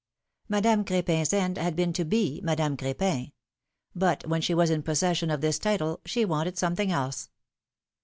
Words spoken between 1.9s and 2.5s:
to be